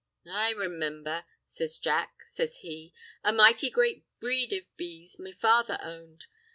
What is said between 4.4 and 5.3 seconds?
of bees